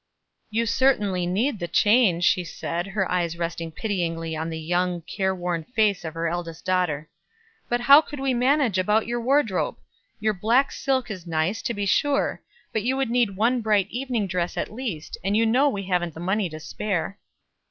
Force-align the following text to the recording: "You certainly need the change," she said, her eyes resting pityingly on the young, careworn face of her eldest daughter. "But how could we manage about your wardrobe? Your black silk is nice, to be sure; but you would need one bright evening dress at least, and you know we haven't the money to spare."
"You 0.49 0.65
certainly 0.65 1.27
need 1.27 1.59
the 1.59 1.67
change," 1.67 2.23
she 2.23 2.43
said, 2.43 2.87
her 2.87 3.07
eyes 3.11 3.37
resting 3.37 3.71
pityingly 3.71 4.35
on 4.35 4.49
the 4.49 4.59
young, 4.59 5.01
careworn 5.03 5.63
face 5.63 6.03
of 6.03 6.15
her 6.15 6.27
eldest 6.27 6.65
daughter. 6.65 7.11
"But 7.69 7.81
how 7.81 8.01
could 8.01 8.19
we 8.19 8.33
manage 8.33 8.79
about 8.79 9.05
your 9.05 9.21
wardrobe? 9.21 9.77
Your 10.19 10.33
black 10.33 10.71
silk 10.71 11.11
is 11.11 11.27
nice, 11.27 11.61
to 11.61 11.75
be 11.75 11.85
sure; 11.85 12.41
but 12.73 12.81
you 12.81 12.97
would 12.97 13.11
need 13.11 13.35
one 13.35 13.61
bright 13.61 13.91
evening 13.91 14.25
dress 14.25 14.57
at 14.57 14.73
least, 14.73 15.19
and 15.23 15.37
you 15.37 15.45
know 15.45 15.69
we 15.69 15.83
haven't 15.83 16.15
the 16.15 16.19
money 16.19 16.49
to 16.49 16.59
spare." 16.59 17.19